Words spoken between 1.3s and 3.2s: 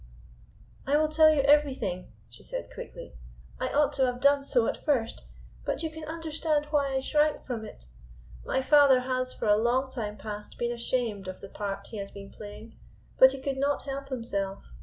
you everything," she said quickly.